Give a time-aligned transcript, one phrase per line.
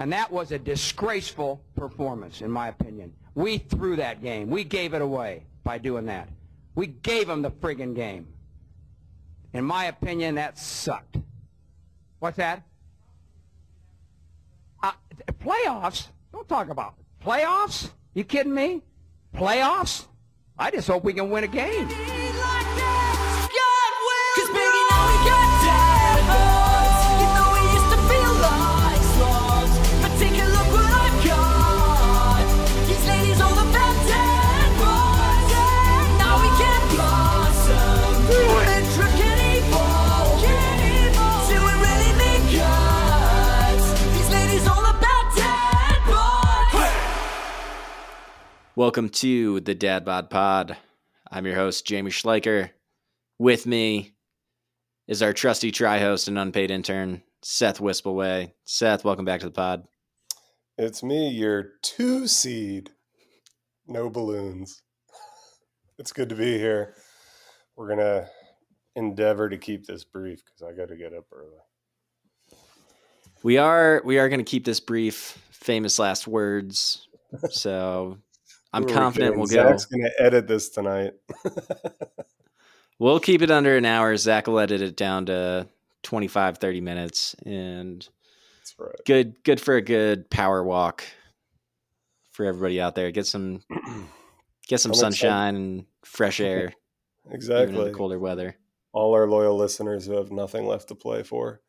[0.00, 3.12] And that was a disgraceful performance, in my opinion.
[3.34, 4.48] We threw that game.
[4.48, 6.30] We gave it away by doing that.
[6.74, 8.26] We gave them the friggin' game.
[9.52, 11.18] In my opinion, that sucked.
[12.18, 12.62] What's that?
[14.82, 14.92] Uh,
[15.38, 16.08] playoffs?
[16.32, 17.26] Don't talk about it.
[17.26, 17.90] Playoffs?
[18.14, 18.82] You kidding me?
[19.34, 20.06] Playoffs?
[20.58, 22.29] I just hope we can win a game.
[48.80, 50.74] Welcome to the Dad Bod Pod.
[51.30, 52.70] I'm your host, Jamie Schleicher.
[53.38, 54.14] With me
[55.06, 58.52] is our trusty tri host and unpaid intern, Seth Wispelway.
[58.64, 59.86] Seth, welcome back to the pod.
[60.78, 62.88] It's me, your two seed.
[63.86, 64.82] No balloons.
[65.98, 66.94] It's good to be here.
[67.76, 68.30] We're going to
[68.96, 72.58] endeavor to keep this brief because I got to get up early.
[73.42, 75.38] We are we are going to keep this brief.
[75.50, 77.06] Famous last words.
[77.50, 78.18] So
[78.72, 79.54] I'm confident we'll go.
[79.54, 81.14] Zach's going to edit this tonight.
[82.98, 84.16] we'll keep it under an hour.
[84.16, 85.66] Zach will edit it down to
[86.02, 87.34] 25, 30 minutes.
[87.44, 88.08] And
[88.78, 88.94] right.
[89.06, 91.04] good, good for a good power walk
[92.30, 93.10] for everybody out there.
[93.10, 93.62] Get some,
[94.68, 95.60] get some I'm sunshine excited.
[95.60, 96.72] and fresh air.
[97.30, 97.92] exactly.
[97.92, 98.56] colder weather.
[98.92, 101.60] All our loyal listeners who have nothing left to play for.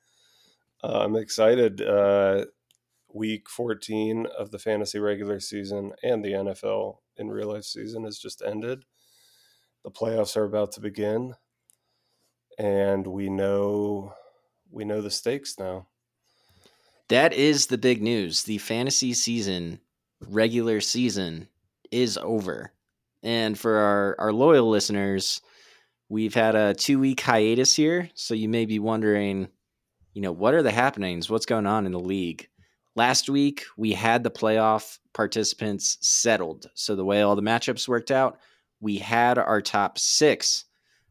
[0.84, 1.82] Uh, I'm excited.
[1.82, 2.46] Uh,
[3.14, 8.18] week 14 of the fantasy regular season and the NFL in real life season has
[8.18, 8.84] just ended.
[9.84, 11.36] The playoffs are about to begin
[12.58, 14.14] and we know
[14.70, 15.88] we know the stakes now.
[17.10, 18.44] That is the big news.
[18.44, 19.82] The fantasy season,
[20.30, 21.50] regular season
[21.92, 22.72] is over.
[23.24, 25.42] And for our, our loyal listeners,
[26.08, 28.10] we've had a two week hiatus here.
[28.14, 29.50] So you may be wondering,
[30.14, 31.30] you know, what are the happenings?
[31.30, 32.48] What's going on in the league?
[32.96, 36.70] Last week, we had the playoff participants settled.
[36.74, 38.40] So, the way all the matchups worked out,
[38.82, 40.66] we had our top six.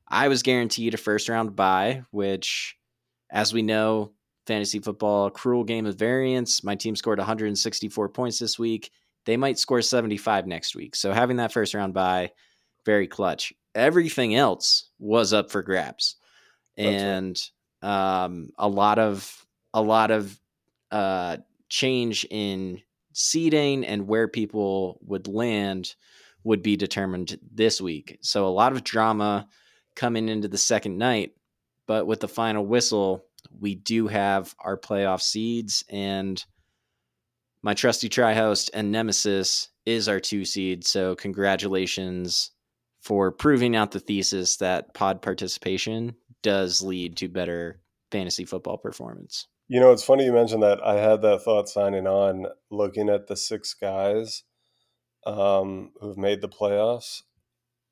[0.06, 2.76] I was guaranteed a first round bye, which,
[3.30, 4.12] as we know,
[4.46, 6.62] fantasy football, cruel game of variance.
[6.62, 8.90] My team scored 164 points this week.
[9.24, 10.94] They might score 75 next week.
[10.94, 12.32] So, having that first round bye,
[12.84, 13.54] very clutch.
[13.74, 16.16] Everything else was up for grabs.
[16.76, 17.40] and
[17.82, 18.24] right.
[18.24, 20.38] um, a lot of, a lot of,
[20.90, 21.38] uh,
[21.70, 22.82] change in
[23.12, 25.94] seeding and where people would land
[26.44, 28.18] would be determined this week.
[28.22, 29.48] So a lot of drama
[29.96, 31.32] coming into the second night,
[31.86, 33.24] but with the final whistle,
[33.58, 36.44] we do have our playoff seeds and
[37.62, 40.86] my trusty tri-host and nemesis is our two seed.
[40.86, 42.52] So congratulations
[43.02, 49.46] for proving out the thesis that pod participation does lead to better fantasy football performance.
[49.70, 50.84] You know, it's funny you mentioned that.
[50.84, 54.42] I had that thought signing on, looking at the six guys
[55.24, 57.22] um, who've made the playoffs.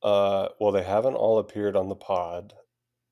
[0.02, 2.54] Uh, well, they haven't all appeared on the pod,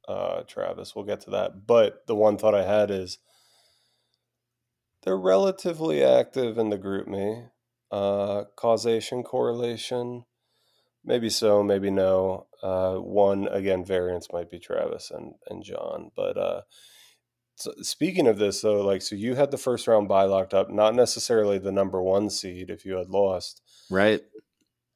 [0.08, 0.96] uh, Travis.
[0.96, 1.64] We'll get to that.
[1.64, 3.18] But the one thought I had is
[5.04, 7.50] they're relatively active in the GroupMe.
[7.92, 10.24] Uh, causation, correlation,
[11.04, 12.48] maybe so, maybe no.
[12.64, 16.62] Uh, one again, variance might be Travis and and John, but uh,
[17.56, 20.70] so speaking of this, though, like, so you had the first round bye locked up,
[20.70, 23.62] not necessarily the number one seed if you had lost.
[23.90, 24.20] Right.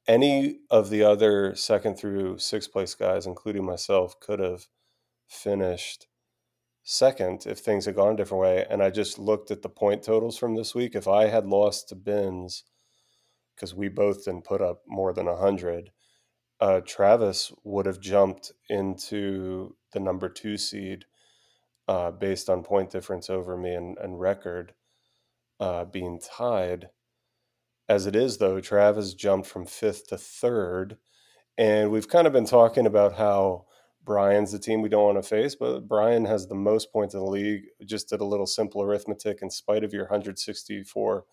[0.07, 4.67] Any of the other second through sixth place guys, including myself, could have
[5.27, 6.07] finished
[6.83, 8.65] second if things had gone a different way.
[8.69, 10.93] And I just looked at the point totals from this week.
[10.93, 12.63] If I had lost to Binns,
[13.55, 15.91] because we both didn't put up more than 100,
[16.59, 21.05] uh, Travis would have jumped into the number two seed
[21.87, 24.73] uh, based on point difference over me and, and record
[25.59, 26.89] uh, being tied.
[27.89, 30.97] As it is, though, Trav has jumped from fifth to third.
[31.57, 33.65] And we've kind of been talking about how
[34.03, 37.19] Brian's the team we don't want to face, but Brian has the most points in
[37.19, 37.65] the league.
[37.85, 39.41] Just did a little simple arithmetic.
[39.41, 41.25] In spite of your 164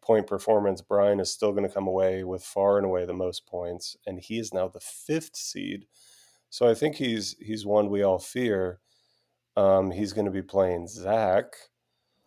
[0.00, 3.46] point performance, Brian is still going to come away with far and away the most
[3.46, 5.86] points, and he is now the fifth seed.
[6.48, 8.80] So I think he's he's one we all fear.
[9.56, 11.54] Um, he's going to be playing Zach.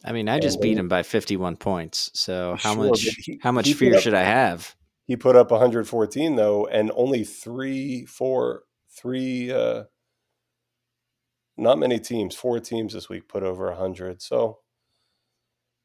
[0.06, 2.12] I mean, I just beat him by 51 points.
[2.14, 4.76] So how sure, much he, how much fear up, should I have?
[5.06, 9.52] He put up 114 though, and only three, four, three.
[9.52, 9.84] Uh,
[11.56, 14.22] not many teams, four teams this week put over 100.
[14.22, 14.60] So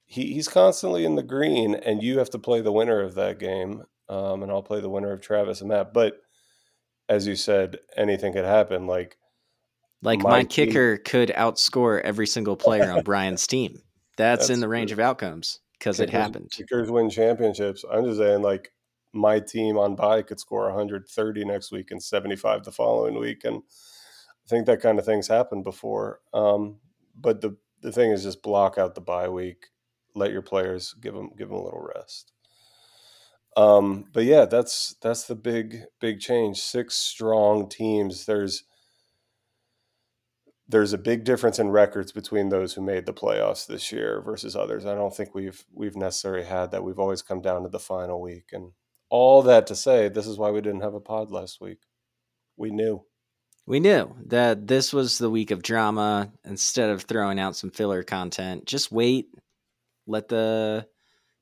[0.04, 3.38] he, he's constantly in the green, and you have to play the winner of that
[3.38, 3.84] game.
[4.08, 5.92] Um, and I'll play the winner of Travis and Matt.
[5.92, 6.22] But
[7.08, 8.86] as you said, anything could happen.
[8.86, 9.17] Like,
[10.02, 13.82] like my, my kicker could outscore every single player on Brian's team.
[14.16, 14.96] That's, That's in the range true.
[14.96, 16.50] of outcomes because it happened.
[16.50, 17.84] Kickers win championships.
[17.90, 18.72] I'm just saying, like,
[19.12, 23.56] my team on bye could score 130 next week and 75 the following week, and
[23.56, 26.20] I think that kind of thing's happened before.
[26.32, 26.78] Um,
[27.16, 29.66] but the the thing is, just block out the bye week,
[30.14, 32.32] let your players give them give them a little rest.
[33.56, 36.60] Um, but yeah, that's that's the big big change.
[36.60, 38.26] Six strong teams.
[38.26, 38.64] There's
[40.68, 44.54] there's a big difference in records between those who made the playoffs this year versus
[44.54, 44.84] others.
[44.84, 46.84] I don't think we've we've necessarily had that.
[46.84, 48.72] We've always come down to the final week, and
[49.10, 51.78] all that to say, this is why we didn't have a pod last week.
[52.56, 53.04] We knew.
[53.66, 56.32] We knew that this was the week of drama.
[56.44, 59.28] Instead of throwing out some filler content, just wait,
[60.06, 60.86] let the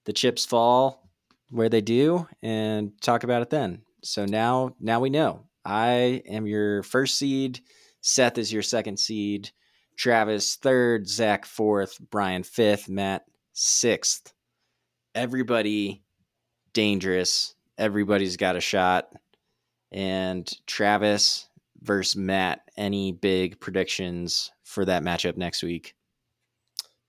[0.05, 1.03] the chips fall
[1.51, 3.83] where they do, and talk about it then.
[4.03, 5.45] So now, now we know.
[5.65, 7.61] I am your first seed.
[8.07, 9.51] Seth is your second seed.
[9.97, 11.09] Travis third.
[11.09, 11.99] Zach fourth.
[12.11, 12.89] Brian fifth.
[12.89, 14.33] Matt sixth.
[15.15, 16.03] Everybody
[16.73, 19.13] dangerous everybody's got a shot.
[19.93, 21.49] And Travis
[21.83, 25.95] versus Matt, any big predictions for that matchup next week?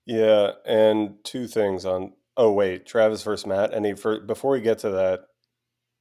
[0.05, 2.13] Yeah, and two things on.
[2.37, 3.73] Oh wait, Travis versus Matt.
[3.73, 5.21] Any for before we get to that,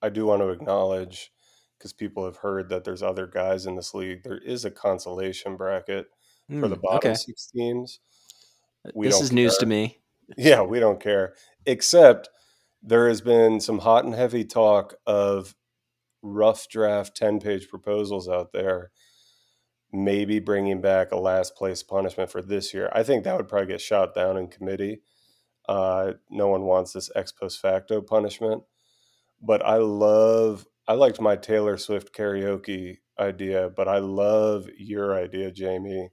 [0.03, 1.33] I do want to acknowledge
[1.79, 4.23] because people have heard that there's other guys in this league.
[4.23, 6.07] There is a consolation bracket
[6.51, 7.15] mm, for the hmm, bottom okay.
[7.15, 8.01] six teams.
[8.95, 9.37] We this is care.
[9.37, 9.99] news to me.
[10.37, 11.35] Yeah, we don't care.
[11.67, 12.29] Except
[12.83, 15.55] there has been some hot and heavy talk of
[16.23, 18.91] rough draft 10 page proposals out there
[19.93, 23.69] maybe bringing back a last place punishment for this year i think that would probably
[23.69, 25.01] get shot down in committee
[25.69, 28.63] uh, no one wants this ex post facto punishment
[29.41, 35.51] but i love i liked my taylor swift karaoke idea but i love your idea
[35.51, 36.11] jamie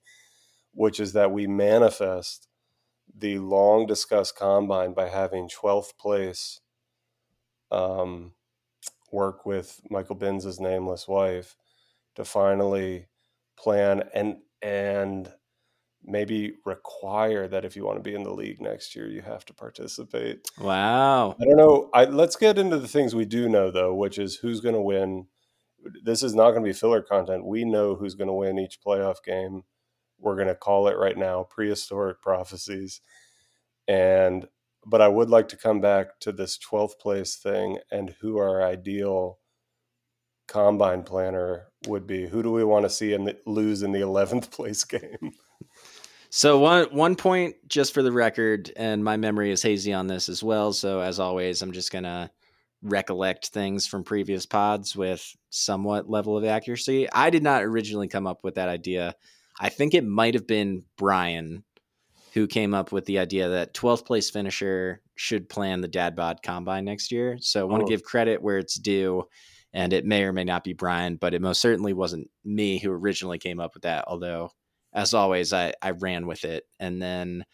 [0.74, 2.48] which is that we manifest
[3.16, 6.62] the long discussed combine by having 12th place
[7.72, 8.34] um,
[9.12, 11.56] work with Michael Binns' nameless wife
[12.16, 13.08] to finally
[13.58, 15.31] plan and and
[16.05, 19.45] maybe require that if you want to be in the league next year, you have
[19.45, 20.47] to participate.
[20.59, 21.35] Wow.
[21.39, 21.89] I don't know.
[21.94, 24.81] I, let's get into the things we do know though, which is who's going to
[24.81, 25.27] win.
[26.03, 27.45] This is not going to be filler content.
[27.45, 29.63] We know who's going to win each playoff game.
[30.19, 33.01] We're going to call it right now prehistoric prophecies.
[33.88, 34.47] And
[34.85, 38.61] but I would like to come back to this 12th place thing and who our
[38.61, 39.39] ideal
[40.47, 42.27] combine planner would be.
[42.27, 45.33] Who do we want to see and lose in the 11th place game?
[46.35, 50.30] So one one point just for the record, and my memory is hazy on this
[50.30, 50.74] as well.
[50.74, 52.31] So as always, I'm just gonna
[52.81, 57.07] recollect things from previous pods with somewhat level of accuracy.
[57.12, 59.13] I did not originally come up with that idea.
[59.59, 61.63] I think it might have been Brian
[62.33, 66.41] who came up with the idea that 12th place finisher should plan the dad bod
[66.41, 67.38] combine next year.
[67.41, 67.89] So I want to oh.
[67.89, 69.25] give credit where it's due.
[69.71, 72.91] And it may or may not be Brian, but it most certainly wasn't me who
[72.91, 74.06] originally came up with that.
[74.07, 74.50] Although,
[74.94, 76.66] as always, I, I ran with it.
[76.80, 77.45] And then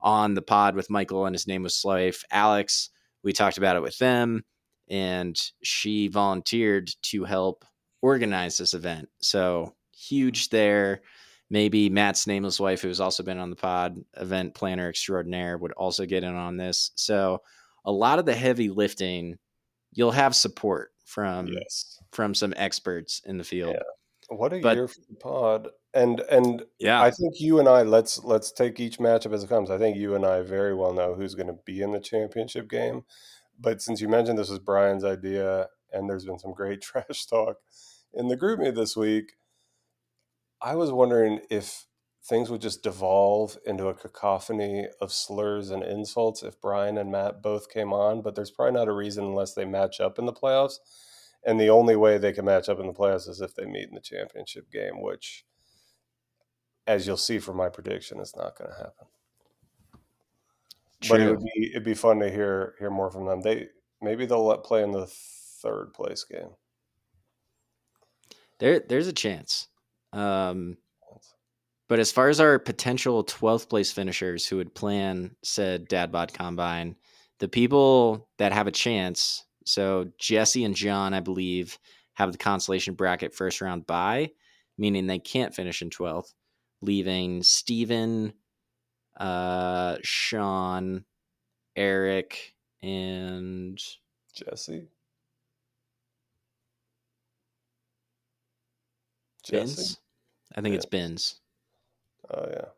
[0.00, 2.90] on the pod with Michael, and his name was Slife, Alex,
[3.22, 4.44] we talked about it with them,
[4.88, 7.64] and she volunteered to help
[8.00, 9.08] organize this event.
[9.20, 11.02] So huge there
[11.50, 16.04] maybe Matt's nameless wife, who's also been on the pod, event planner extraordinaire, would also
[16.06, 16.92] get in on this.
[16.94, 17.42] So
[17.84, 19.38] a lot of the heavy lifting,
[19.92, 21.98] you'll have support from yes.
[22.12, 23.76] from some experts in the field.
[23.76, 23.82] Yeah.
[24.28, 25.68] What a but, year for the pod.
[25.94, 29.48] And and yeah, I think you and I let's let's take each matchup as it
[29.48, 29.70] comes.
[29.70, 32.68] I think you and I very well know who's going to be in the championship
[32.68, 33.04] game.
[33.58, 37.56] But since you mentioned this was Brian's idea, and there's been some great trash talk
[38.12, 39.32] in the GroupMe this week,
[40.60, 41.86] I was wondering if
[42.24, 47.42] things would just devolve into a cacophony of slurs and insults if Brian and Matt
[47.42, 50.32] both came on, but there's probably not a reason unless they match up in the
[50.32, 50.78] playoffs.
[51.44, 53.88] And the only way they can match up in the playoffs is if they meet
[53.88, 55.44] in the championship game, which,
[56.86, 59.06] as you'll see from my prediction, is not going to happen.
[61.00, 61.16] True.
[61.16, 63.40] But it would be it'd be fun to hear hear more from them.
[63.40, 63.68] They
[64.02, 66.50] maybe they'll let play in the third place game.
[68.58, 69.68] There, there's a chance.
[70.12, 70.78] Um,
[71.88, 76.32] but as far as our potential 12th place finishers who would plan said dad bod
[76.32, 76.96] combine,
[77.38, 81.78] the people that have a chance, so Jesse and John, I believe,
[82.14, 84.30] have the consolation bracket first round bye,
[84.78, 86.32] meaning they can't finish in 12th,
[86.80, 88.32] leaving Steven,
[89.20, 91.04] uh, Sean,
[91.76, 93.78] Eric, and
[94.34, 94.88] Jesse.
[99.50, 99.76] Binns.
[99.76, 99.96] Jesse.
[100.56, 101.40] I think it's Binns.
[102.30, 102.40] Binns.
[102.42, 102.68] Oh yeah.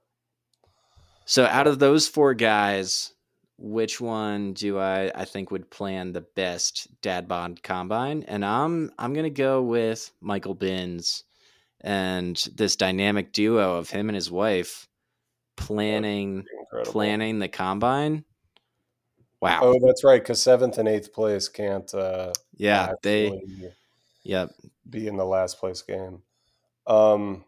[1.24, 3.12] So out of those four guys,
[3.60, 8.24] which one do I I think would plan the best dad bod combine?
[8.26, 11.24] And I'm I'm gonna go with Michael Binns
[11.80, 14.88] and this dynamic duo of him and his wife
[15.56, 16.44] planning
[16.84, 18.24] planning the combine.
[19.40, 19.60] Wow.
[19.62, 20.20] Oh, that's right.
[20.20, 21.92] Because seventh and eighth place can't.
[21.94, 23.40] Uh, yeah, they
[24.22, 24.50] yep.
[24.88, 26.22] be in the last place game.
[26.86, 27.44] Um,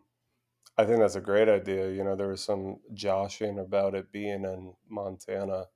[0.78, 1.90] I think that's a great idea.
[1.90, 5.66] You know, there was some joshing about it being in Montana,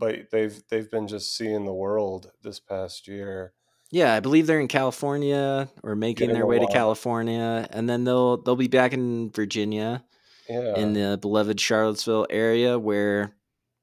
[0.00, 3.52] but they've they've been just seeing the world this past year.
[3.92, 6.66] Yeah, I believe they're in California or making Getting their way to.
[6.66, 10.02] California, and then they'll they'll be back in Virginia
[10.48, 13.36] Yeah, in the beloved Charlottesville area where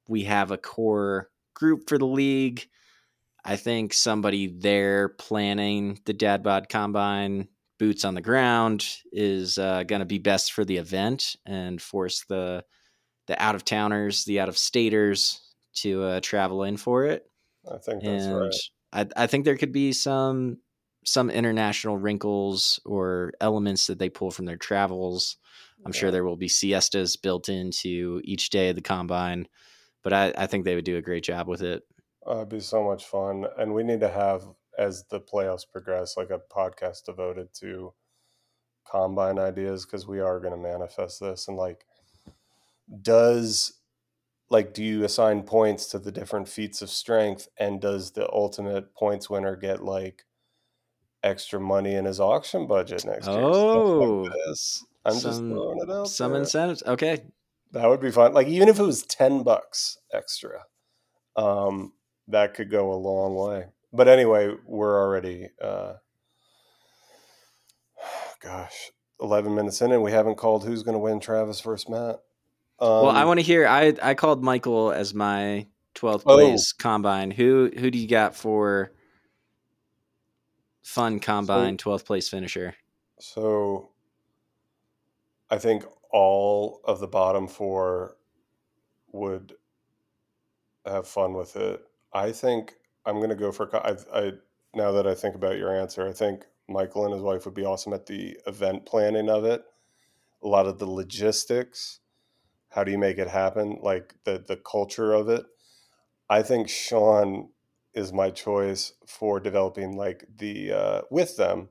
[0.09, 2.67] we have a core group for the league.
[3.45, 7.47] I think somebody there planning the Dad Bod Combine,
[7.79, 12.25] boots on the ground, is uh, going to be best for the event and force
[12.27, 12.65] the
[13.27, 15.41] the out of towners, the out of staters
[15.81, 17.27] to uh, travel in for it
[17.71, 18.53] I think that's and right.
[18.93, 20.57] I, I think there could be some
[21.05, 25.37] some international wrinkles or elements that they pull from their travels.
[25.85, 29.47] I'm sure there will be siestas built into each day of the combine,
[30.03, 31.83] but I, I think they would do a great job with it.
[32.27, 34.43] Uh, it'd be so much fun, and we need to have
[34.77, 37.93] as the playoffs progress, like a podcast devoted to
[38.89, 41.47] combine ideas because we are going to manifest this.
[41.47, 41.85] And like,
[43.01, 43.76] does
[44.49, 48.93] like do you assign points to the different feats of strength, and does the ultimate
[48.95, 50.25] points winner get like
[51.23, 53.39] extra money in his auction budget next year?
[53.39, 54.85] Oh, like this.
[55.05, 56.41] I'm just some throwing it out some there.
[56.41, 56.83] incentives.
[56.85, 57.23] Okay,
[57.71, 58.33] That would be fun.
[58.33, 60.65] Like even if it was ten bucks extra,
[61.35, 61.93] um,
[62.27, 63.67] that could go a long way.
[63.93, 65.93] But anyway, we're already, uh,
[68.41, 72.17] gosh, eleven minutes in, and we haven't called who's going to win Travis versus Matt.
[72.79, 73.67] Um, well, I want to hear.
[73.67, 76.35] I I called Michael as my 12th Oh.
[76.35, 77.31] place combine.
[77.31, 78.91] Who who do you got for
[80.83, 82.75] fun combine 12th place finisher?
[83.19, 83.89] So
[85.49, 88.17] I think all of the bottom four
[89.11, 89.53] would
[90.85, 91.81] have fun with it.
[92.13, 93.75] I think I'm going to go for.
[93.75, 94.31] I, I
[94.75, 97.65] now that I think about your answer, I think Michael and his wife would be
[97.65, 99.63] awesome at the event planning of it.
[100.43, 101.99] A lot of the logistics.
[102.77, 103.79] How do you make it happen?
[103.81, 105.43] Like the the culture of it.
[106.29, 107.49] I think Sean
[107.95, 111.69] is my choice for developing like the uh, with them,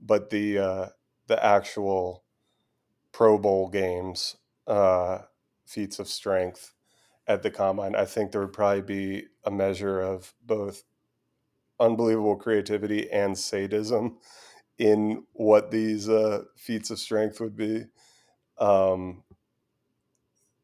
[0.00, 0.86] but the uh,
[1.26, 2.24] the actual
[3.12, 4.36] Pro Bowl games,
[4.66, 5.18] uh,
[5.66, 6.72] feats of strength
[7.26, 7.94] at the combine.
[7.94, 10.84] I think there would probably be a measure of both
[11.78, 14.16] unbelievable creativity and sadism
[14.78, 17.84] in what these uh, feats of strength would be.
[18.58, 19.24] Um,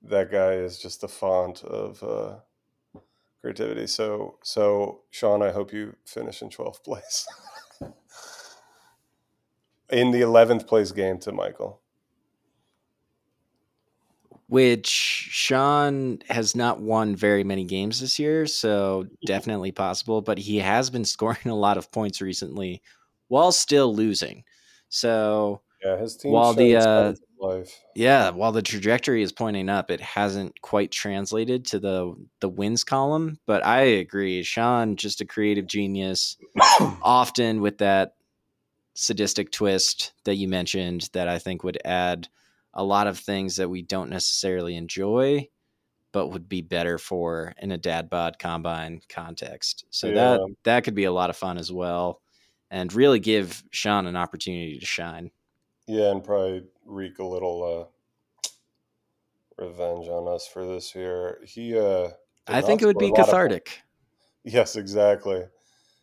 [0.05, 2.37] that guy is just a font of uh,
[3.41, 3.87] creativity.
[3.87, 7.27] So, so Sean, I hope you finish in twelfth place.
[9.91, 11.83] in the eleventh place game to Michael.
[14.53, 20.59] which Sean has not won very many games this year, so definitely possible, but he
[20.59, 22.83] has been scoring a lot of points recently
[23.29, 24.45] while still losing.
[24.91, 26.33] So, Yeah, his team.
[26.33, 27.83] While the, uh, life.
[27.95, 32.85] yeah, while the trajectory is pointing up, it hasn't quite translated to the the wins
[32.85, 34.43] column, but I agree.
[34.43, 36.37] Sean just a creative genius,
[37.03, 38.15] often with that
[38.95, 42.29] sadistic twist that you mentioned that I think would add
[42.75, 45.49] a lot of things that we don't necessarily enjoy,
[46.12, 49.85] but would be better for in a dad bod combine context.
[49.91, 52.21] So that that could be a lot of fun as well,
[52.71, 55.31] and really give Sean an opportunity to shine.
[55.87, 57.89] Yeah, and probably wreak a little
[59.59, 61.41] uh, revenge on us for this year.
[61.45, 62.09] He, uh,
[62.47, 63.83] I think it would be a lot of- cathartic.
[64.45, 65.45] Yes, exactly.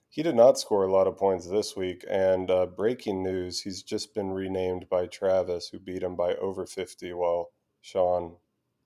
[0.09, 2.03] He did not score a lot of points this week.
[2.09, 6.65] And uh, breaking news: he's just been renamed by Travis, who beat him by over
[6.65, 8.37] fifty, while Sean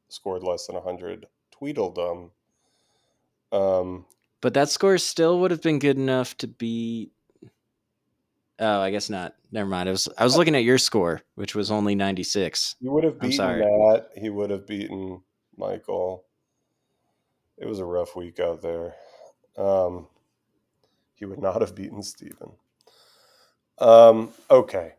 [0.10, 1.28] scored less than hundred.
[1.52, 2.32] Tweedledum.
[3.54, 4.06] Um,
[4.42, 7.13] But that score still would have been good enough to beat.
[8.66, 9.36] Oh, I guess not.
[9.52, 9.90] Never mind.
[9.90, 12.78] I was I was looking at your score, which was only ninety six.
[12.80, 13.60] He would have beaten.
[13.60, 14.08] Matt.
[14.16, 15.22] He would have beaten
[15.58, 16.24] Michael.
[17.58, 18.96] It was a rough week out there.
[19.58, 20.08] Um,
[21.16, 22.54] he would not have beaten Steven.
[23.80, 24.94] Um, okay.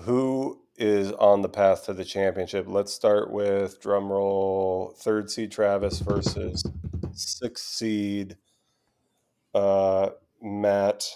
[0.00, 2.64] Who is on the path to the championship?
[2.66, 4.94] Let's start with drum roll.
[4.98, 6.64] Third seed Travis versus
[7.12, 8.38] sixth seed.
[9.54, 11.06] Uh, Matt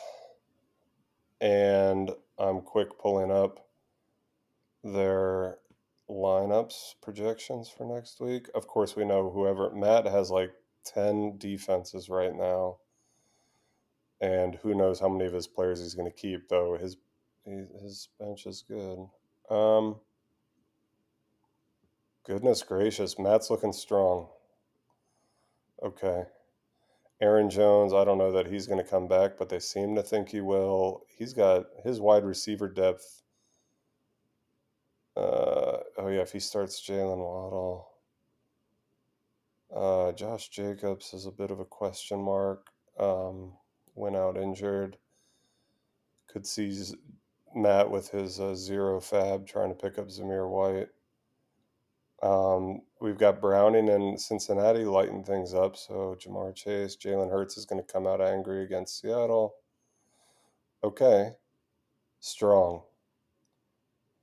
[1.40, 3.66] and I'm quick pulling up
[4.82, 5.58] their
[6.08, 8.48] lineups projections for next week.
[8.54, 10.52] Of course, we know whoever Matt has like
[10.84, 12.78] 10 defenses right now.
[14.20, 16.98] And who knows how many of his players he's going to keep, though his
[17.46, 18.98] his bench is good.
[19.48, 19.96] Um,
[22.26, 24.28] goodness gracious, Matt's looking strong.
[25.82, 26.24] Okay.
[27.20, 30.02] Aaron Jones, I don't know that he's going to come back, but they seem to
[30.02, 31.04] think he will.
[31.08, 33.20] He's got his wide receiver depth
[35.16, 37.90] uh, oh yeah, if he starts Jaylen Waddle,
[39.74, 42.68] uh, Josh Jacobs is a bit of a question mark.
[42.98, 43.52] Um,
[43.94, 44.96] went out injured.
[46.28, 46.72] Could see
[47.54, 50.88] Matt with his uh, zero fab trying to pick up Zamir White.
[52.22, 55.76] Um, we've got Browning and Cincinnati lighting things up.
[55.76, 59.54] So Ja'Marr Chase, Jalen Hurts is going to come out angry against Seattle.
[60.84, 61.32] Okay,
[62.20, 62.82] strong.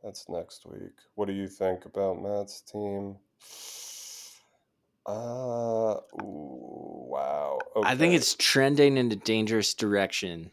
[0.03, 0.93] That's next week.
[1.15, 3.17] What do you think about Matt's team?
[5.05, 7.59] Uh, ooh, wow.
[7.75, 7.89] Okay.
[7.89, 10.51] I think it's trending in a dangerous direction.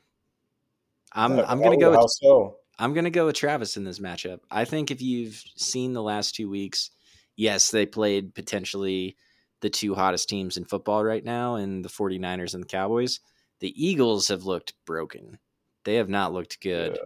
[1.12, 2.58] I'm Uh, I'm gonna go with so?
[2.78, 4.40] I'm gonna go with Travis in this matchup.
[4.50, 6.90] I think if you've seen the last two weeks,
[7.36, 9.16] yes, they played potentially
[9.60, 13.20] the two hottest teams in football right now in the 49ers and the Cowboys.
[13.60, 15.38] The Eagles have looked broken.
[15.84, 16.98] They have not looked good.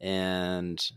[0.00, 0.08] Yeah.
[0.08, 0.90] And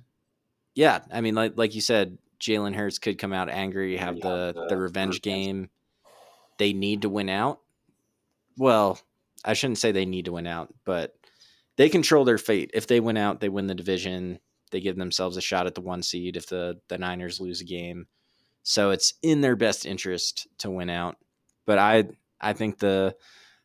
[0.75, 4.29] yeah, I mean, like like you said, Jalen Hurts could come out angry, have Yeah,
[4.29, 5.21] the the the revenge revenge.
[5.21, 5.69] game.
[6.57, 7.61] They need to win out.
[8.57, 8.99] Well,
[9.43, 11.15] I shouldn't say they need to win out, but
[11.77, 12.71] they control their fate.
[12.73, 14.39] If they win out, they win the division.
[14.69, 17.65] They give themselves a shot at the one seed if the the Niners lose a
[17.65, 18.07] game.
[18.63, 21.17] So it's in their best interest to win out.
[21.65, 22.05] But I
[22.39, 23.15] I think the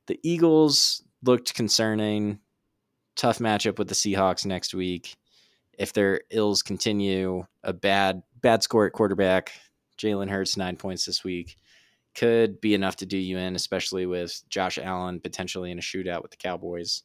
[0.06, 2.40] the Eagles looked concerning.
[3.14, 5.16] Tough matchup with the Seahawks next week
[5.78, 9.52] if their ills continue, a bad bad score at quarterback,
[9.98, 11.56] Jalen Hurts nine points this week
[12.14, 16.22] could be enough to do you in, especially with Josh Allen potentially in a shootout
[16.22, 17.02] with the Cowboys,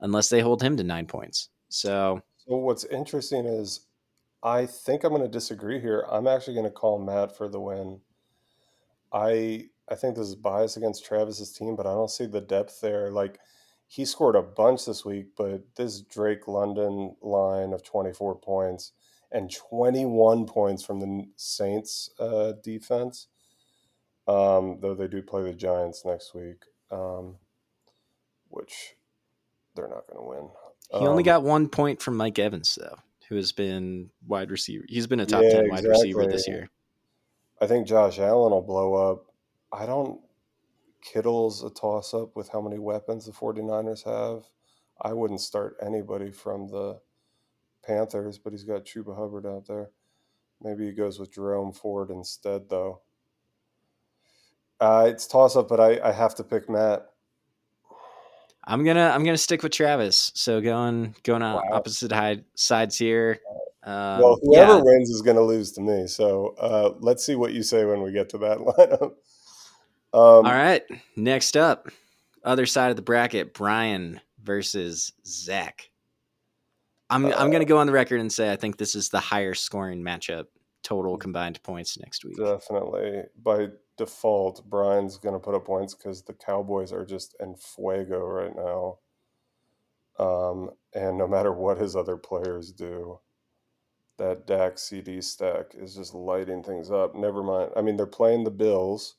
[0.00, 1.48] unless they hold him to nine points.
[1.68, 3.86] So So what's interesting is
[4.42, 6.04] I think I'm going to disagree here.
[6.10, 8.00] I'm actually going to call Matt for the win.
[9.12, 12.80] I I think this is bias against Travis's team, but I don't see the depth
[12.80, 13.10] there.
[13.10, 13.38] Like
[13.86, 18.92] he scored a bunch this week, but this Drake London line of 24 points
[19.30, 23.28] and 21 points from the Saints uh, defense.
[24.28, 27.36] Um, though they do play the Giants next week, um,
[28.48, 28.94] which
[29.74, 30.50] they're not going to win.
[31.00, 32.98] he only Um, got one point from Mike Evans though,
[33.32, 34.84] who has been wide receiver.
[34.90, 36.68] He's been a top Yeah, ten wide receiver this year.
[37.62, 39.24] I think Josh Allen will blow up.
[39.72, 40.20] I don't.
[41.00, 44.44] Kittle's a toss up with how many weapons the 49ers have.
[45.00, 47.00] I wouldn't start anybody from the
[47.82, 49.88] Panthers, but he's got Chuba Hubbard out there.
[50.62, 53.00] Maybe he goes with Jerome Ford instead, though.
[54.78, 57.11] Uh, it's toss up, but I, I have to pick Matt.
[58.64, 60.30] I'm gonna I'm gonna stick with Travis.
[60.34, 61.62] So going going on Wow.
[61.72, 63.40] opposite hide, sides here.
[63.84, 66.06] Um, well, whoever yeah, wins is going to lose to me.
[66.06, 69.14] So uh, let's see what you say when we get to that lineup.
[70.14, 70.82] Um, All right.
[71.16, 71.88] Next up,
[72.44, 75.90] other side of the bracket, Brian versus Zach.
[77.10, 79.18] I'm I'm Uh, gonna go on the record and say I think this is the
[79.20, 80.44] higher scoring matchup,
[80.84, 82.36] total combined points next week.
[82.36, 83.22] Definitely.
[83.42, 88.20] By default, Brian's going to put up points because the Cowboys are just en fuego
[88.20, 88.98] right now.
[90.18, 93.20] Um, and no matter what his other players do,
[94.18, 97.14] that Dak CD stack is just lighting things up.
[97.14, 97.70] Never mind.
[97.76, 99.16] I mean, they're playing the Bills.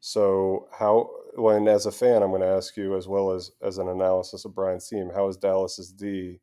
[0.00, 1.10] So how?
[1.36, 4.44] When as a fan, I'm going to ask you as well as as an analysis
[4.44, 6.40] of Brian's team, how is Dallas's D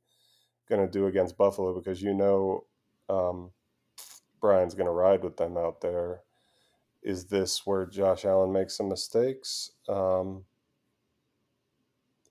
[0.68, 1.74] going to do against Buffalo?
[1.74, 2.66] Because you know,
[3.10, 3.52] um,
[4.42, 6.22] Brian's going to ride with them out there.
[7.04, 9.72] Is this where Josh Allen makes some mistakes?
[9.90, 10.46] Um,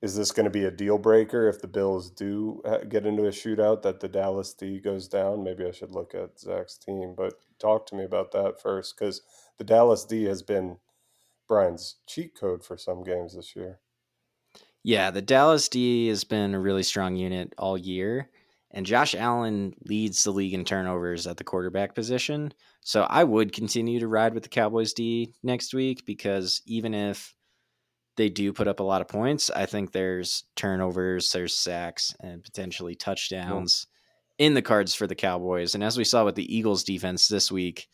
[0.03, 3.31] is this going to be a deal breaker if the Bills do get into a
[3.31, 5.45] shootout that the Dallas D goes down?
[5.45, 9.21] Maybe I should look at Zach's team, but talk to me about that first because
[9.59, 10.79] the Dallas D has been
[11.47, 13.81] Brian's cheat code for some games this year.
[14.83, 18.31] Yeah, the Dallas D has been a really strong unit all year,
[18.73, 22.53] and Josh Allen leads the league in turnovers at the quarterback position.
[22.81, 27.35] So I would continue to ride with the Cowboys D next week because even if
[28.17, 32.43] they do put up a lot of points, I think there's turnovers, there's sacks, and
[32.43, 33.87] potentially touchdowns
[34.39, 35.75] in the cards for the Cowboys.
[35.75, 37.89] And as we saw with the Eagles defense this week,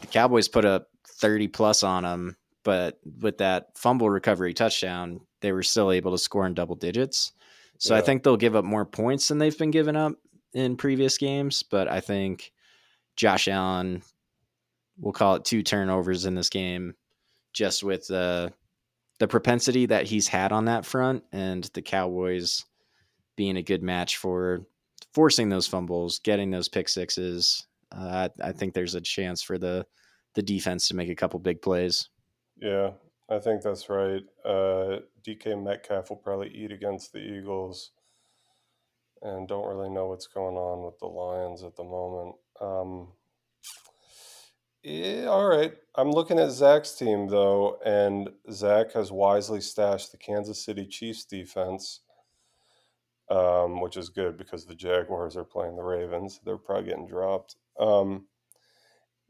[0.00, 0.88] the Cowboys put up
[1.20, 6.18] 30 plus on them but with that fumble recovery touchdown, they were still able to
[6.18, 7.30] score in double digits.
[7.78, 8.00] So Yeah.
[8.00, 10.14] I think they'll give up more points than they've been giving up
[10.54, 12.52] in previous games, but I think
[13.16, 14.02] Josh Allen
[14.98, 16.94] we'll call it two turnovers in this game
[17.52, 18.52] just with the
[19.18, 22.64] the propensity that he's had on that front and the Cowboys
[23.36, 24.66] being a good match for
[25.14, 27.66] forcing those fumbles, getting those pick sixes.
[27.96, 29.86] Uh, I, I think there's a chance for the
[30.34, 32.10] the defense to make a couple big plays.
[32.60, 32.90] Yeah,
[33.28, 34.22] I think that's right.
[34.44, 37.90] Uh, DK Metcalf will probably eat against the Eagles,
[39.22, 42.36] and don't really know what's going on with the Lions at the moment.
[42.60, 43.08] Um,
[44.88, 45.74] yeah, all right.
[45.96, 51.24] I'm looking at Zach's team though, and Zach has wisely stashed the Kansas City Chiefs
[51.24, 52.02] defense,
[53.28, 56.38] um, which is good because the Jaguars are playing the Ravens.
[56.44, 57.56] They're probably getting dropped.
[57.80, 58.26] Um,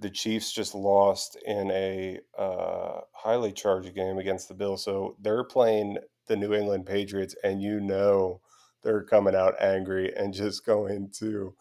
[0.01, 5.45] the Chiefs just lost in a uh, highly charged game against the Bills, so they're
[5.45, 8.41] playing the New England Patriots, and you know
[8.83, 11.55] they're coming out angry and just going to.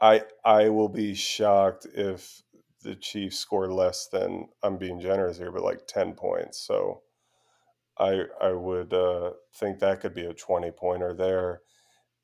[0.00, 2.42] I I will be shocked if
[2.82, 6.60] the Chiefs score less than I'm being generous here, but like ten points.
[6.60, 7.02] So
[7.98, 11.62] I I would uh, think that could be a twenty pointer there.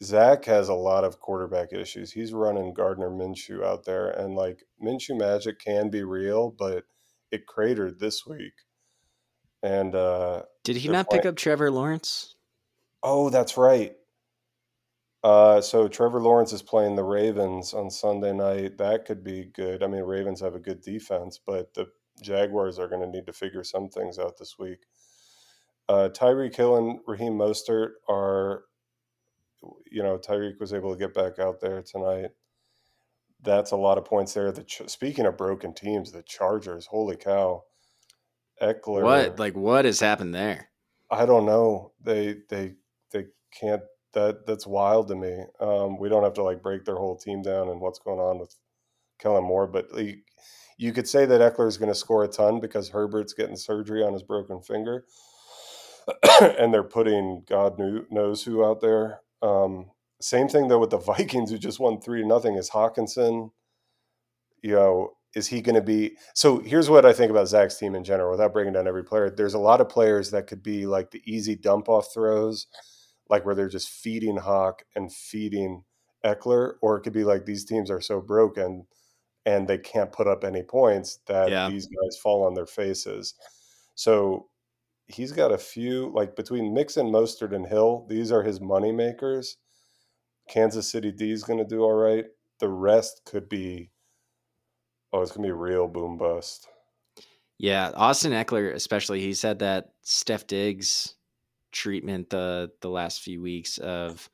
[0.02, 2.10] Zach has a lot of quarterback issues.
[2.12, 6.84] He's running Gardner Minshew out there, and like Minshew magic can be real, but
[7.30, 8.54] it cratered this week.
[9.62, 12.34] And uh, Did he not pick up Trevor Lawrence?
[13.02, 13.94] oh, that's right.
[15.22, 18.78] Uh, so Trevor Lawrence is playing the Ravens on Sunday night.
[18.78, 19.82] That could be good.
[19.82, 21.86] I mean, Ravens have a good defense, but the
[22.22, 24.80] Jaguars are going to need to figure some things out this week.
[25.88, 28.64] Uh, Tyreek Hill and Raheem Mostert are,
[29.90, 32.30] you know, Tyreek was able to get back out there tonight.
[33.42, 34.52] That's a lot of points there.
[34.52, 37.64] The Ch- speaking of broken teams, the Chargers, holy cow,
[38.60, 39.02] Ekeler.
[39.02, 40.70] What like what has happened there?
[41.10, 41.92] I don't know.
[42.02, 42.74] They they
[43.10, 43.26] they
[43.58, 43.82] can't.
[44.12, 45.44] That that's wild to me.
[45.60, 48.38] Um, we don't have to like break their whole team down and what's going on
[48.38, 48.54] with
[49.20, 50.24] Kellen Moore, but like,
[50.78, 54.02] you could say that Ekeler is going to score a ton because Herbert's getting surgery
[54.02, 55.04] on his broken finger,
[56.40, 59.20] and they're putting God knew, knows who out there.
[59.42, 62.56] Um, same thing though with the Vikings, who just won three to nothing.
[62.56, 63.50] Is Hockenson,
[64.62, 66.16] you know, is he going to be?
[66.34, 69.30] So here's what I think about Zach's team in general, without breaking down every player.
[69.30, 72.66] There's a lot of players that could be like the easy dump off throws,
[73.28, 75.84] like where they're just feeding Hawk and feeding
[76.24, 78.86] Ekeler, or it could be like these teams are so broken
[79.46, 81.70] and they can't put up any points that Yeah.
[81.70, 83.34] these guys fall on their faces.
[83.94, 84.48] So
[85.12, 88.06] he's got a few like between Mixon, Mostert, and Hill.
[88.08, 89.56] These are his money makers.
[90.48, 92.24] Kansas City D is going to do all right.
[92.58, 93.90] The rest could be,
[95.12, 96.68] oh, it's going to be real boom bust.
[97.58, 101.14] Yeah, Austin Ekeler, especially, he said that Steph Diggs
[101.72, 104.28] treatment the the last few weeks of,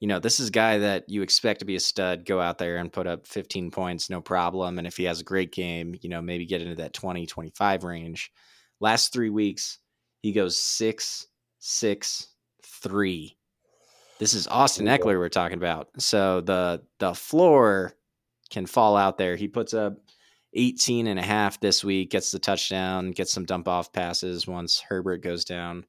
[0.00, 2.58] you know, this is a guy that you expect to be a stud, go out
[2.58, 4.78] there and put up 15 points, no problem.
[4.78, 7.84] And if he has a great game, you know, maybe get into that 20, 25
[7.84, 8.32] range.
[8.80, 9.78] Last three weeks,
[10.22, 11.26] he goes six,
[11.58, 12.28] six,
[12.64, 13.36] three.
[14.18, 14.86] This is Austin.
[14.86, 15.88] Ekeler we're talking about.
[15.98, 17.92] So the the floor
[18.50, 19.34] can fall out there.
[19.34, 19.94] He puts up
[20.54, 24.80] 18 and a half this week, gets the touchdown, gets some dump off passes once
[24.80, 25.84] Herbert goes down.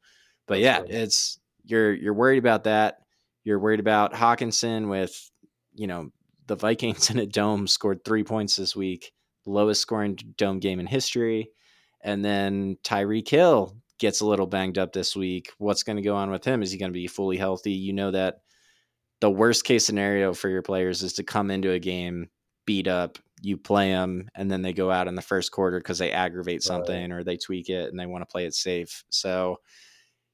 [0.47, 2.97] But yeah, it's you're you're worried about that.
[3.43, 5.29] You're worried about Hockenson with,
[5.75, 6.11] you know,
[6.47, 9.11] the Vikings in a dome scored three points this week,
[9.45, 11.51] lowest scoring dome game in history.
[12.01, 15.51] And then Tyreek Hill gets a little banged up this week.
[15.58, 16.62] What's going to go on with him?
[16.63, 17.71] Is he going to be fully healthy?
[17.71, 18.41] You know that
[19.21, 22.29] the worst case scenario for your players is to come into a game
[22.65, 25.97] beat up, you play them, and then they go out in the first quarter because
[25.99, 26.63] they aggravate Right.
[26.63, 29.03] something or they tweak it and they want to play it safe.
[29.10, 29.60] So,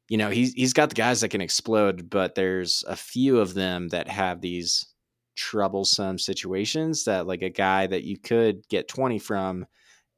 [0.10, 3.54] you know, he's he's got the guys that can explode, but there's a few of
[3.54, 4.86] them that have these
[5.36, 9.66] troublesome situations that like a guy that you could get 20 from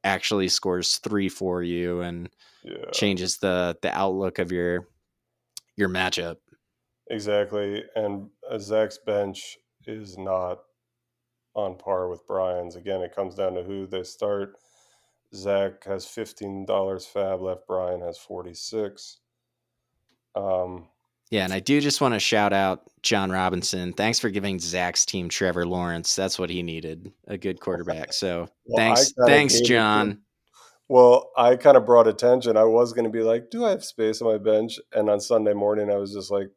[0.04, 2.30] actually scores 3 for you and
[2.64, 4.88] Yeah, changes the the outlook of your
[5.76, 6.36] your matchup.
[7.10, 7.82] exactly.
[7.96, 10.60] And uh, Zach's bench is not
[11.54, 12.76] on par with Brian's.
[12.76, 14.54] Again, it comes down to who they start.
[15.34, 17.66] Zach has fifteen dollars fab left.
[17.66, 19.18] Brian has forty six.
[20.34, 20.86] Um,
[21.30, 23.92] Yeah, and I do just want to shout out John Robinson.
[23.92, 26.14] Thanks for giving Zach's team Trevor Lawrence.
[26.14, 28.12] That's what he needed, a good quarterback.
[28.12, 30.20] So Well, thanks, thanks, John.
[30.92, 32.58] Well, I kind of brought attention.
[32.58, 34.78] I was going to be like, do I have space on my bench?
[34.92, 36.48] And on Sunday morning, I was just like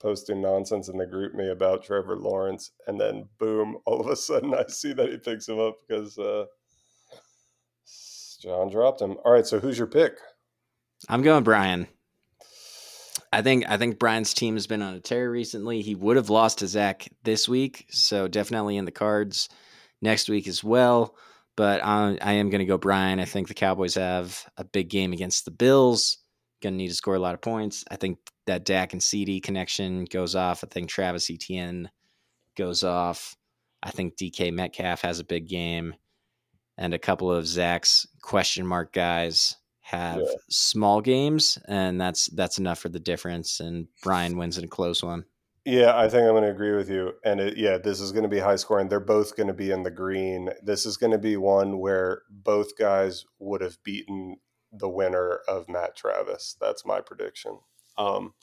[0.00, 2.70] posting nonsense in the GroupMe about Trevor Lawrence.
[2.86, 6.18] And then, boom, all of a sudden, I see that he picks him up because
[6.18, 6.46] uh,
[8.40, 9.18] John dropped him.
[9.26, 10.14] All right, so who's your pick?
[11.10, 11.86] I'm going Brian.
[13.30, 15.82] I think I think Brian's team has been on a tear recently.
[15.82, 19.50] He would have lost to Zach this week, so definitely in the cards
[20.00, 21.14] next week as well.
[21.60, 23.20] But I, I am going to go Brian.
[23.20, 26.16] I think the Cowboys have a big game against the Bills.
[26.62, 27.84] Going to need to score a lot of points.
[27.90, 30.64] I think that Dak and CD connection goes off.
[30.64, 31.90] I think Travis Etienne
[32.56, 33.36] goes off.
[33.82, 35.96] I think DK Metcalf has a big game,
[36.78, 40.32] and a couple of Zach's question mark guys have yeah.
[40.48, 43.60] small games, and that's that's enough for the difference.
[43.60, 45.26] And Brian wins in a close one.
[45.70, 47.12] Yeah, I think I'm going to agree with you.
[47.24, 48.88] And it, yeah, this is going to be high scoring.
[48.88, 50.50] They're both going to be in the green.
[50.62, 54.38] This is going to be one where both guys would have beaten
[54.72, 56.56] the winner of Matt Travis.
[56.60, 57.58] That's my prediction.
[57.96, 58.34] Um,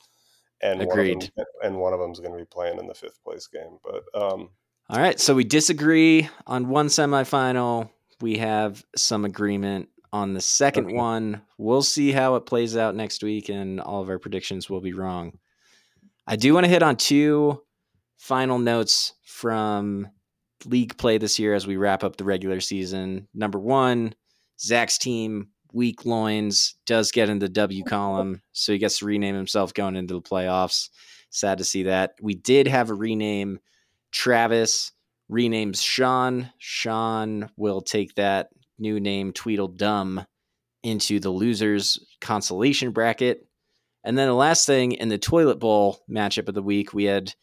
[0.62, 1.16] and agreed.
[1.16, 3.48] One them, and one of them is going to be playing in the fifth place
[3.48, 3.78] game.
[3.84, 4.50] But um,
[4.90, 7.90] all right, so we disagree on one semifinal.
[8.22, 10.96] We have some agreement on the second okay.
[10.96, 11.42] one.
[11.58, 14.94] We'll see how it plays out next week, and all of our predictions will be
[14.94, 15.38] wrong.
[16.28, 17.62] I do want to hit on two
[18.18, 20.10] final notes from
[20.66, 23.30] league play this year as we wrap up the regular season.
[23.34, 24.14] Number one,
[24.60, 29.36] Zach's team, weak loins, does get in the W column, so he gets to rename
[29.36, 30.90] himself going into the playoffs.
[31.30, 32.16] Sad to see that.
[32.22, 33.60] We did have a rename.
[34.12, 34.92] Travis
[35.32, 36.52] renames Sean.
[36.58, 40.26] Sean will take that new name, Tweedledum,
[40.84, 43.47] into the losers consolation bracket.
[44.08, 47.34] And then the last thing in the toilet bowl matchup of the week, we had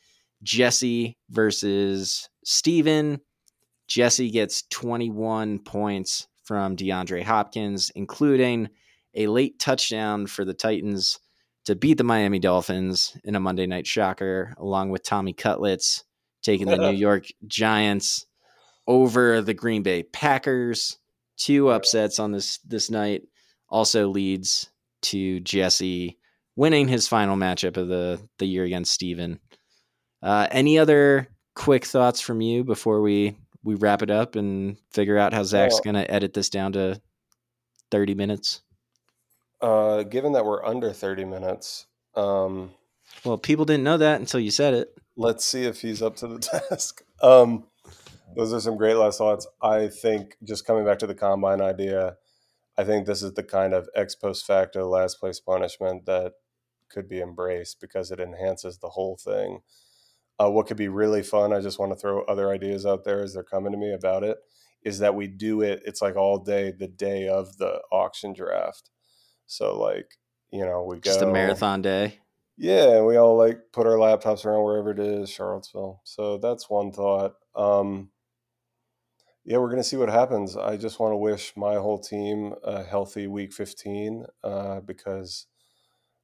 [0.43, 3.21] Jesse versus Steven.
[3.87, 8.71] Jesse gets 21 points from DeAndre Hopkins, including
[9.15, 11.19] a late touchdown for the Titans
[11.67, 16.03] to beat the Miami Dolphins in a Monday night shocker, along with Tommy Cutlets
[16.43, 18.25] taking the New York Giants
[18.87, 20.99] over the Green Bay Packers.
[21.37, 23.21] Two upsets on this this night
[23.69, 24.71] also leads
[25.03, 26.17] to Jesse
[26.57, 29.41] winning his final matchup of the the year against Steven.
[30.23, 35.19] Uh, any other quick thoughts from you before we we wrap it up and figure
[35.19, 37.01] out how Zach's going to edit this down to
[37.91, 38.63] thirty minutes?
[39.61, 42.71] Uh, given that we're under thirty minutes, um,
[43.25, 44.95] well, people didn't know that until you said it.
[45.17, 46.39] Let's see if he's up to the
[46.71, 47.03] task.
[47.23, 47.65] Um,
[48.37, 49.47] those are some great last thoughts.
[49.63, 52.17] I think just coming back to the combine idea,
[52.77, 56.33] I think this is the kind of ex post facto last place punishment that
[56.91, 59.61] could be embraced because it enhances the whole thing.
[60.39, 63.23] Uh, what could be really fun, I just want to throw other ideas out there
[63.23, 64.39] as they're coming to me about it,
[64.83, 68.91] is that we do it, it's like all day, the day of the auction draft.
[69.47, 70.19] So, like,
[70.51, 71.11] you know, we go.
[71.11, 72.21] Just a marathon day.
[72.57, 76.01] Yeah, we all like put our laptops around wherever it is, Charlottesville.
[76.05, 77.35] So that's one thought.
[77.55, 78.11] Um,
[79.45, 80.57] yeah, we're going to see what happens.
[80.57, 85.47] I just want to wish my whole team a healthy week 15 uh, because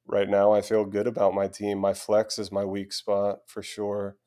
[0.07, 1.77] right now I feel good about my team.
[1.79, 4.17] My flex is my weak spot for sure.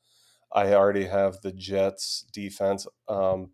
[0.51, 3.51] I already have the Jets defense um,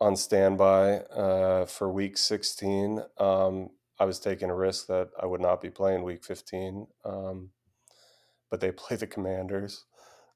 [0.00, 3.02] on standby uh, for week 16.
[3.18, 7.50] Um, I was taking a risk that I would not be playing week 15, um,
[8.50, 9.84] but they play the Commanders.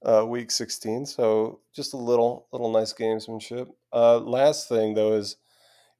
[0.04, 3.68] Uh, week 16, so just a little, little nice gamesmanship.
[3.90, 5.36] Uh, last thing though is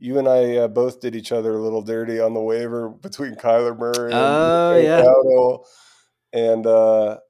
[0.05, 3.37] you and I uh, both did each other a little dirty on the waiver between
[3.37, 5.01] Kyler Murray and, oh, yeah.
[5.01, 5.65] Dowdle,
[6.35, 7.21] and uh,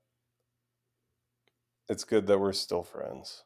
[1.89, 3.45] it's good that we're still friends.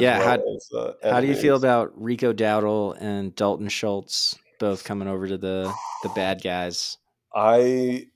[0.00, 4.36] Yeah, well how, as, uh, how do you feel about Rico Dowdle and Dalton Schultz
[4.58, 6.98] both coming over to the the bad guys?
[7.32, 8.08] I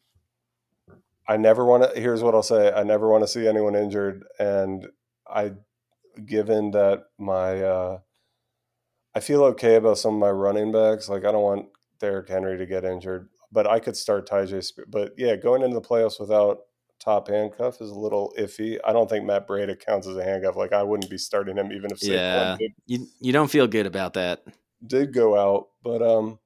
[1.28, 2.00] I never want to.
[2.00, 4.88] Here's what I'll say: I never want to see anyone injured, and
[5.24, 5.52] I,
[6.26, 7.98] given that my uh,
[9.14, 11.08] I feel okay about some of my running backs.
[11.08, 11.66] Like I don't want
[12.00, 14.72] Derrick Henry to get injured, but I could start Tyjae.
[14.88, 16.60] But yeah, going into the playoffs without
[17.02, 18.78] top handcuff is a little iffy.
[18.84, 20.56] I don't think Matt Breida counts as a handcuff.
[20.56, 23.66] Like I wouldn't be starting him even if Saquon yeah, did, you you don't feel
[23.66, 24.42] good about that.
[24.86, 26.38] Did go out, but um,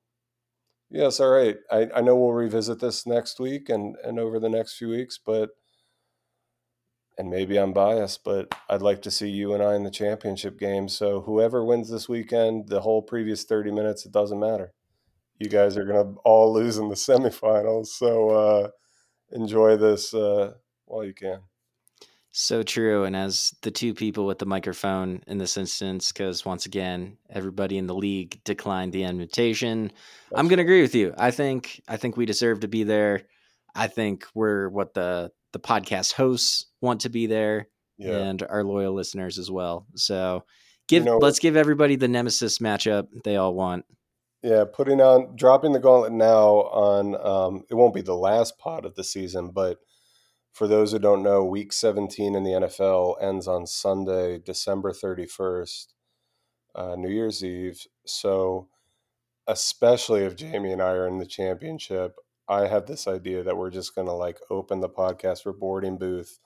[0.91, 1.57] yes, all right.
[1.71, 5.19] I I know we'll revisit this next week and and over the next few weeks,
[5.25, 5.51] but
[7.19, 10.59] and maybe I'm biased, but I'd like to see you and I in the championship
[10.59, 10.89] game.
[10.89, 14.73] So whoever wins this weekend, the whole previous 30 minutes, it doesn't matter.
[15.39, 17.87] You guys are going to all lose in the semifinals.
[17.87, 18.69] So uh,
[19.33, 21.41] enjoy this uh, while you can.
[22.39, 23.05] So true.
[23.05, 27.79] And as the two people with the microphone in this instance, because once again, everybody
[27.79, 29.85] in the league declined the invitation.
[29.85, 31.15] That's I'm going to agree with you.
[31.17, 33.23] I think I think we deserve to be there.
[33.75, 38.19] I think we're what the the podcast hosts want to be there yeah.
[38.19, 39.87] and our loyal listeners as well.
[39.95, 40.45] So
[40.87, 43.87] give you know, let's give everybody the nemesis matchup they all want.
[44.43, 48.85] Yeah, putting on dropping the gauntlet now on um, it won't be the last pod
[48.85, 49.79] of the season, but
[50.53, 55.87] for those who don't know, Week 17 in the NFL ends on Sunday, December 31st,
[56.75, 57.87] uh, New Year's Eve.
[58.05, 58.69] So,
[59.47, 62.17] especially if Jamie and I are in the championship,
[62.49, 66.39] I have this idea that we're just going to like open the podcast reporting booth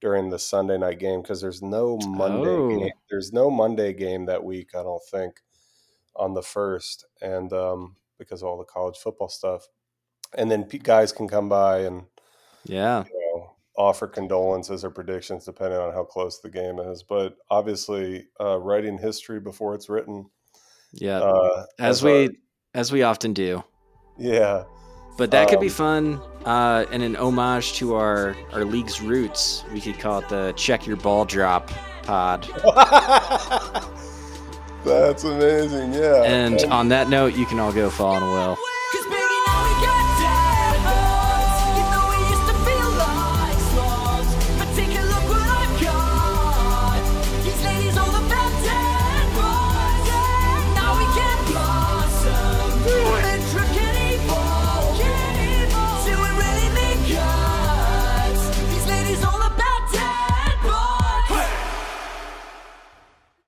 [0.00, 2.68] during the Sunday night game because there's no Monday Oh.
[2.78, 2.90] game.
[3.10, 5.40] There's no Monday game that week, I don't think,
[6.14, 9.66] on the first, and um, because of all the college football stuff,
[10.36, 12.06] and then guys can come by and
[12.64, 13.04] Yeah.
[13.06, 17.02] you know, offer condolences or predictions depending on how close the game is.
[17.02, 20.30] But obviously, uh, writing history before it's written,
[20.92, 21.20] Yeah.
[21.20, 22.38] uh, as our- we
[22.74, 23.64] as we often do.
[24.18, 24.64] yeah.
[25.18, 29.64] But that could be Um, fun, uh, and an homage to our our league's roots.
[29.72, 31.70] We could call it the "Check Your Ball Drop"
[32.04, 32.48] pod.
[34.84, 35.92] That's amazing.
[35.92, 36.22] Yeah.
[36.22, 38.56] And on that note, you can all go fall in a well.